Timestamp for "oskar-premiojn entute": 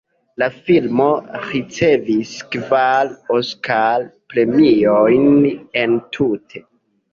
3.37-6.67